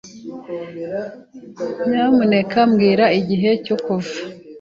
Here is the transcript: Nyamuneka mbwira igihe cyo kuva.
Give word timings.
Nyamuneka 1.87 2.59
mbwira 2.69 3.05
igihe 3.19 3.49
cyo 3.65 3.75
kuva. 3.85 4.11